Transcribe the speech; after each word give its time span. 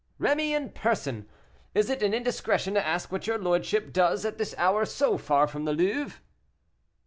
"Rémy, 0.19 0.49
in 0.49 0.71
person. 0.71 1.29
Is 1.75 1.87
it 1.91 2.01
an 2.01 2.11
indiscretion 2.11 2.73
to 2.73 2.83
ask 2.83 3.11
what 3.11 3.27
your 3.27 3.37
lordship 3.37 3.93
does 3.93 4.25
at 4.25 4.39
this 4.39 4.55
hour 4.57 4.83
so 4.83 5.15
far 5.19 5.45
from 5.47 5.65
the 5.65 5.73
Louvre?" 5.73 6.19